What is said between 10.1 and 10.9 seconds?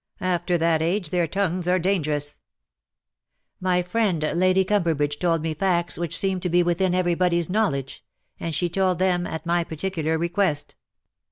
request.